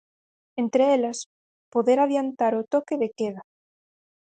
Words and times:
Entre 0.61 0.83
elas, 0.95 1.19
poder 1.73 1.97
adiantar 1.99 2.53
o 2.61 2.67
toque 2.73 2.95
de 3.01 3.09
queda. 3.17 3.41